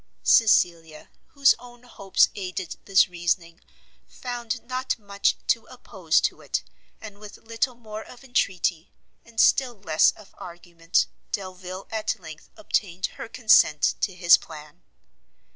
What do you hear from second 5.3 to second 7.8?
to oppose to it; and with little